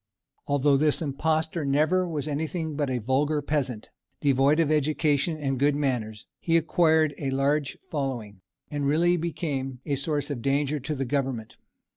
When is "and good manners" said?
5.37-6.25